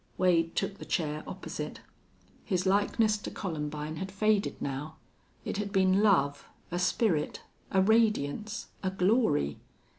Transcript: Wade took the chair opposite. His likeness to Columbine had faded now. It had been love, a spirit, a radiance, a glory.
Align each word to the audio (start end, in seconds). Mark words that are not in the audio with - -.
Wade 0.17 0.55
took 0.55 0.79
the 0.79 0.85
chair 0.85 1.23
opposite. 1.27 1.81
His 2.43 2.65
likeness 2.65 3.17
to 3.19 3.29
Columbine 3.29 3.97
had 3.97 4.11
faded 4.11 4.59
now. 4.59 4.95
It 5.45 5.57
had 5.57 5.71
been 5.71 6.01
love, 6.01 6.47
a 6.71 6.79
spirit, 6.79 7.43
a 7.69 7.83
radiance, 7.83 8.69
a 8.81 8.89
glory. 8.89 9.59